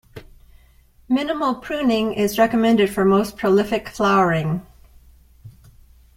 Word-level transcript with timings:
Minimal 1.07 1.53
pruning 1.53 2.13
is 2.13 2.39
recommended 2.39 2.89
for 2.89 3.05
most 3.05 3.37
prolific 3.37 3.87
flowering. 3.89 4.65